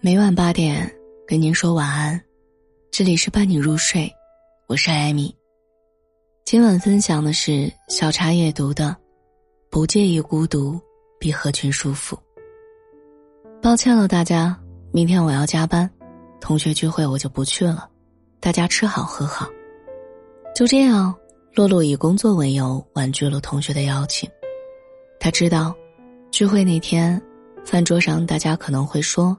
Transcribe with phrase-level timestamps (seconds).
[0.00, 0.88] 每晚八点
[1.26, 2.22] 跟您说晚安，
[2.88, 4.08] 这里是伴你入睡，
[4.68, 5.34] 我是艾米。
[6.44, 8.84] 今晚分享的是小茶夜读的
[9.68, 10.80] 《不介意孤独，
[11.18, 12.16] 比合群舒服》。
[13.60, 14.56] 抱歉了，大家，
[14.92, 15.90] 明天我要加班，
[16.40, 17.90] 同学聚会我就不去了，
[18.38, 19.48] 大家吃好喝好。
[20.54, 21.12] 就这样，
[21.52, 24.30] 洛洛以工作为由婉拒了同学的邀请。
[25.18, 25.74] 他知道，
[26.30, 27.20] 聚会那天，
[27.64, 29.36] 饭桌上大家可能会说，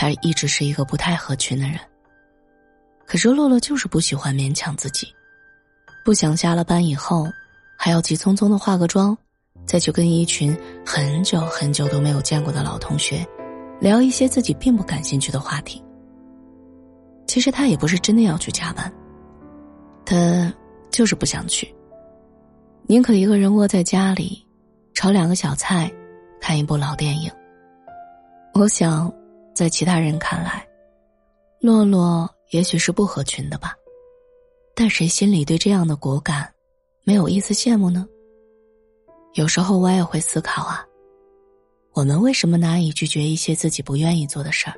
[0.00, 1.76] 他一直是一个不太合群的人。
[3.04, 5.08] 可是洛洛就是不喜欢勉强自己，
[6.04, 7.26] 不想下了班以后，
[7.76, 9.18] 还要急匆匆的化个妆，
[9.66, 13.26] 再去跟一群很久很久都没有见过的老同学，
[13.80, 15.82] 聊一些自己并不感兴趣的话题。
[17.26, 18.92] 其实他也不是真的要去加班，
[20.06, 20.54] 他
[20.92, 21.74] 就是不想去，
[22.86, 24.46] 宁可一个人窝在家里。
[24.94, 25.92] 炒两个小菜，
[26.40, 27.30] 看一部老电影。
[28.54, 29.12] 我想，
[29.58, 30.64] 在其他人看来，
[31.58, 33.74] 洛洛也许是不合群的吧，
[34.72, 36.48] 但谁心里对这样的果敢，
[37.02, 38.06] 没有一丝羡慕呢？
[39.34, 40.86] 有时候我也会思考啊，
[41.92, 44.76] 我们为什么难以拒绝一些自己不愿意做的事儿？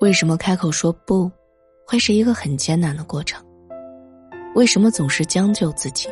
[0.00, 1.30] 为什么开口说不，
[1.86, 3.40] 会是一个很艰难的过程？
[4.56, 6.08] 为什么总是将就自己，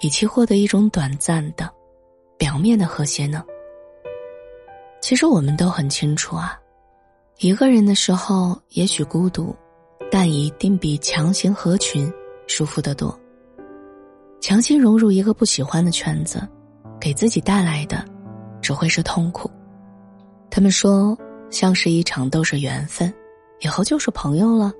[0.00, 1.70] 以期获得一种短暂的？
[2.38, 3.44] 表面的和谐呢？
[5.02, 6.58] 其实我们都很清楚啊，
[7.38, 9.54] 一个人的时候也许孤独，
[10.10, 12.12] 但一定比强行合群
[12.46, 13.18] 舒服得多。
[14.40, 16.46] 强行融入一个不喜欢的圈子，
[17.00, 18.04] 给自己带来的
[18.60, 19.50] 只会是痛苦。
[20.50, 21.16] 他们说，
[21.50, 23.12] 相识一场都是缘分，
[23.60, 24.72] 以后就是朋友了。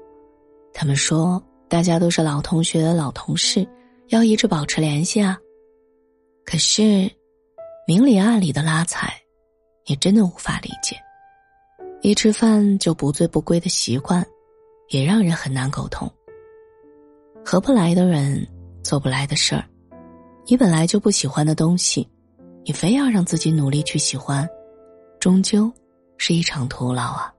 [0.72, 3.66] 他们说，大家都是老同学、老同事，
[4.08, 5.38] 要一直保持联系啊。
[6.44, 7.10] 可是。
[7.84, 9.12] 明里暗里的拉踩，
[9.86, 10.96] 也真的无法理解。
[12.04, 14.26] 一吃饭就不醉不归的习惯，
[14.88, 16.10] 也让人很难沟通。
[17.44, 18.44] 合不来的人，
[18.82, 19.64] 做不来的事儿，
[20.44, 22.08] 你本来就不喜欢的东西，
[22.64, 24.48] 你非要让自己努力去喜欢，
[25.20, 25.72] 终究
[26.18, 27.32] 是一场徒劳啊。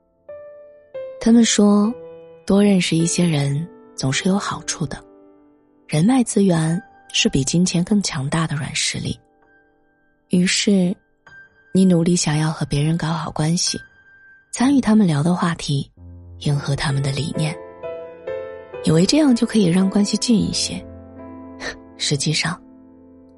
[1.19, 1.93] 他们说，
[2.45, 3.67] 多认识一些人
[3.97, 4.97] 总是有好处的，
[5.89, 9.19] 人脉资源是比金钱更强大的软实力。
[10.29, 10.95] 于是，
[11.73, 13.77] 你努力想要和别人搞好关系，
[14.53, 15.91] 参与他们聊的话题，
[16.41, 17.57] 迎合他们的理念，
[18.83, 20.79] 以为这样就可以让关系近一些。
[21.97, 22.61] 实际上，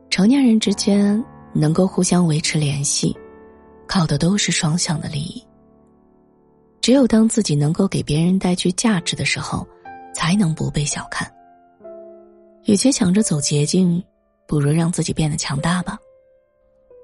[0.09, 1.23] 成年人之间
[1.53, 3.15] 能够互相维持联系，
[3.87, 5.41] 靠的都是双向的利益。
[6.81, 9.65] 只有当自己能够给别人带去价值的时候，
[10.13, 11.31] 才能不被小看。
[12.65, 14.03] 与其想着走捷径，
[14.45, 15.97] 不如让自己变得强大吧。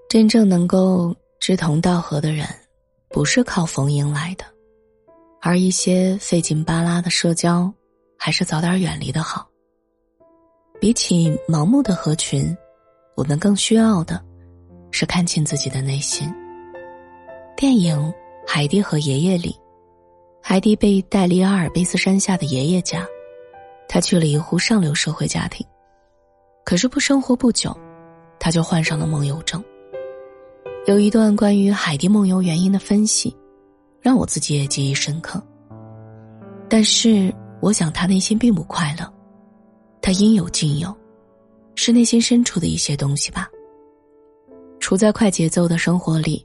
[0.09, 2.45] 真正能够志同道合的人，
[3.11, 4.45] 不是靠逢迎来的，
[5.41, 7.72] 而一些费劲巴拉的社交，
[8.17, 9.47] 还是早点远离的好。
[10.79, 12.55] 比起盲目的合群，
[13.16, 14.23] 我们更需要的，
[14.91, 16.33] 是看清自己的内心。
[17.55, 17.97] 电影
[18.47, 19.55] 《海蒂和爷爷》里，
[20.41, 23.05] 海蒂被带离阿尔卑斯山下的爷爷家，
[23.88, 25.67] 他去了一户上流社会家庭，
[26.63, 27.77] 可是不生活不久，
[28.39, 29.63] 他就患上了梦游症。
[30.88, 33.36] 有一段关于海蒂梦游原因的分析，
[34.02, 35.42] 让我自己也记忆深刻。
[36.68, 37.31] 但是，
[37.62, 39.14] 我想他内心并不快乐，
[40.02, 40.92] 他应有尽有，
[41.75, 43.47] 是内心深处的一些东西吧。
[44.80, 46.44] 处在快节奏的生活里，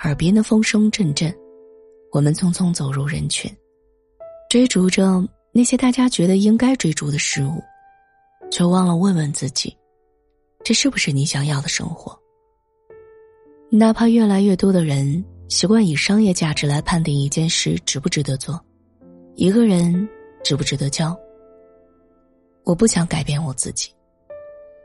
[0.00, 1.34] 耳边的风声阵阵，
[2.12, 3.50] 我们匆匆走入人群，
[4.50, 7.62] 追逐着那些大家觉得应该追逐的事物，
[8.50, 9.74] 却忘了问问自己：
[10.62, 12.14] 这是不是你想要的生活？
[13.72, 18.60] 哪怕越来越多的人习惯以商业价值来判定一件事值不值得做，
[19.36, 20.08] 一个人
[20.42, 21.16] 值不值得交。
[22.64, 23.88] 我不想改变我自己。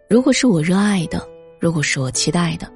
[0.08, 1.28] 如果是我热爱的，
[1.60, 2.72] 如果是我期待的，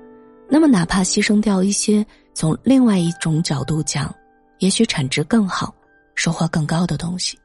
[0.49, 2.03] 那么哪怕牺牲掉一些，
[2.33, 4.13] 从另外一种角度讲，
[4.57, 5.71] 也许产值更好、
[6.15, 7.37] 收获更高的东西，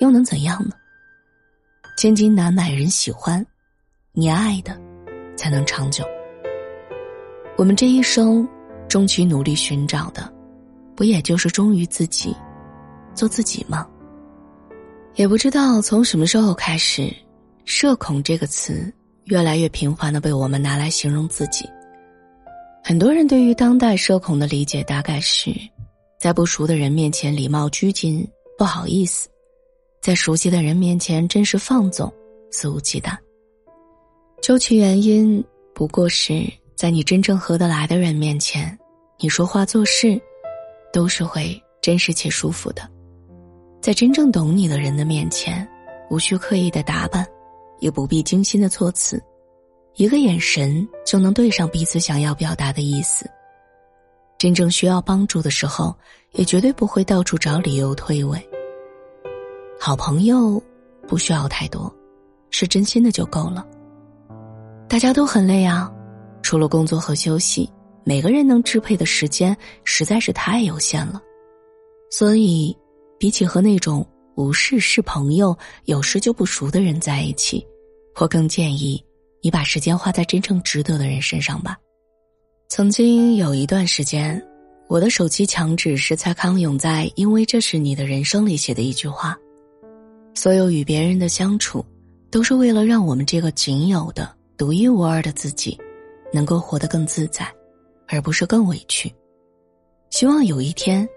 [0.00, 0.74] 又能怎样呢？
[1.96, 3.46] 千金难买人喜欢，
[4.12, 4.76] 你爱的，
[5.36, 6.04] 才能长久。
[7.56, 8.46] 我们这一生，
[8.86, 10.30] 终其努力寻找的，
[10.94, 12.36] 不也就是忠于自己，
[13.14, 13.88] 做自己吗？
[15.14, 17.10] 也不知道从什么时候开始
[17.64, 18.92] ，“社恐”这个词
[19.24, 21.66] 越来越频繁的被我们拿来形容自己。
[22.84, 25.50] 很多人对于当代社恐的理解，大概是
[26.20, 29.30] 在不熟的人面前礼貌拘谨、不好意思，
[30.02, 32.12] 在熟悉的人面前真实放纵、
[32.50, 33.16] 肆无忌惮。
[34.42, 35.42] 究其原因，
[35.74, 36.46] 不过是。
[36.76, 38.78] 在你真正合得来的人面前，
[39.18, 40.20] 你说话做事，
[40.92, 42.82] 都是会真实且舒服的。
[43.80, 45.66] 在真正懂你的人的面前，
[46.10, 47.26] 无需刻意的打扮，
[47.80, 49.18] 也不必精心的措辞，
[49.94, 53.26] 一个眼神就能对上彼此想要表达的意思。
[54.36, 55.96] 真正需要帮助的时候，
[56.32, 58.38] 也绝对不会到处找理由推诿。
[59.80, 60.62] 好朋友
[61.08, 61.90] 不需要太多，
[62.50, 63.66] 是真心的就够了。
[64.86, 65.90] 大家都很累啊，
[66.46, 67.68] 除了工作和休息，
[68.04, 71.20] 每个人能支配的时间实在是太有限了。
[72.08, 72.72] 所以，
[73.18, 74.06] 比起和那种
[74.36, 77.66] 无事是朋友、有事就不熟的人在一起，
[78.20, 79.04] 我更建议
[79.42, 81.76] 你把时间花在真正值得的人身上吧。
[82.68, 84.40] 曾经有一段时间，
[84.86, 89.36] 我的手机墙纸是蔡康永在《因为这是你的人生》里写的一句话
[90.32, 91.84] ：“所有与别人的相处，
[92.30, 95.78] 都是为了让我们这个仅有的。”独一无二的自己，
[96.32, 97.46] 能够活得更自在，
[98.08, 99.12] 而不是更委屈。
[100.10, 101.08] 希望有一天，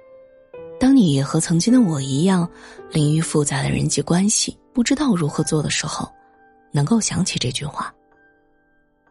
[0.80, 2.50] 当你也和曾经的我一样，
[2.92, 6.10] 淋于复杂的人际关系，不知道如何做的时候，
[6.72, 7.94] 能够想起这句话。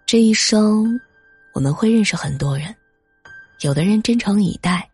[0.06, 0.98] 这一生，
[1.54, 2.74] 我们会认识很多人，
[3.60, 4.88] 有的人真诚以待，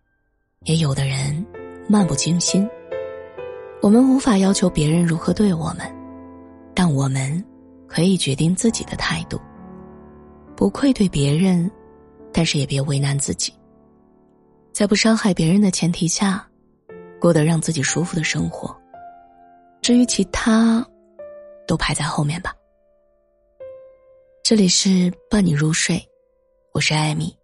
[0.65, 1.45] 也有的人
[1.89, 2.69] 漫不经心。
[3.81, 5.91] 我们无法要求别人如何对我们，
[6.75, 7.45] 但我们。
[7.87, 9.41] 可以决定自己的态度，
[10.57, 11.71] 不愧对别人，
[12.33, 13.53] 但是也别为难自己。
[14.73, 16.49] 在不伤害别人的前提下，
[17.21, 18.75] 过得让自己舒服的生活。
[19.83, 20.87] 至于其他，
[21.67, 22.55] 都排在后面吧。
[24.43, 26.01] 这里是伴你入睡，
[26.73, 27.37] 我是艾米，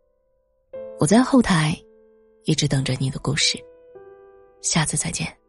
[0.98, 1.76] 我在后台
[2.44, 3.58] 一直等着你的故事。
[4.62, 5.39] 下次再见。